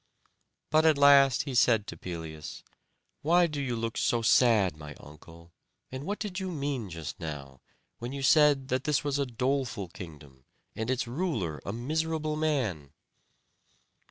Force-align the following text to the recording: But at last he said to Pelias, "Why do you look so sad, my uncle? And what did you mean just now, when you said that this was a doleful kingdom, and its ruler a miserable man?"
But 0.71 0.83
at 0.83 0.97
last 0.97 1.43
he 1.43 1.53
said 1.53 1.85
to 1.85 1.95
Pelias, 1.95 2.63
"Why 3.21 3.45
do 3.45 3.61
you 3.61 3.75
look 3.75 3.97
so 3.99 4.23
sad, 4.23 4.75
my 4.75 4.95
uncle? 4.95 5.51
And 5.91 6.05
what 6.05 6.17
did 6.17 6.39
you 6.39 6.49
mean 6.49 6.89
just 6.89 7.19
now, 7.19 7.61
when 7.99 8.11
you 8.11 8.23
said 8.23 8.69
that 8.69 8.85
this 8.85 9.03
was 9.03 9.19
a 9.19 9.27
doleful 9.27 9.89
kingdom, 9.89 10.45
and 10.75 10.89
its 10.89 11.05
ruler 11.05 11.61
a 11.67 11.71
miserable 11.71 12.35
man?" 12.35 12.93